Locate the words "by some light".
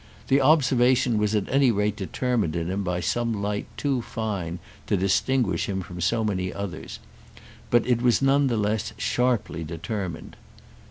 2.83-3.67